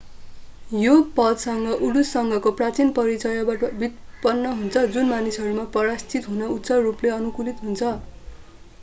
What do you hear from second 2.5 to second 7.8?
प्राचीन परिचयबाट व्युत्पन्न हुन्छ जुन मानिसहरूमा पराश्रित हुन उच्च रूपले अनुकूलित